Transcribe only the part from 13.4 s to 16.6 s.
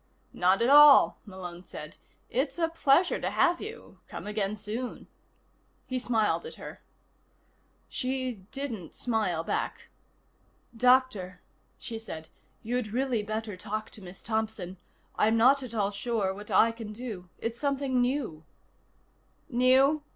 talk to Miss Thompson. I'm not at all sure what